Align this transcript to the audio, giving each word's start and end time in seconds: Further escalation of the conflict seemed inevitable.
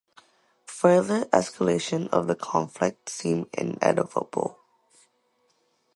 Further 0.65 1.25
escalation 1.25 2.07
of 2.09 2.25
the 2.25 2.33
conflict 2.33 3.07
seemed 3.07 3.45
inevitable. 3.53 4.57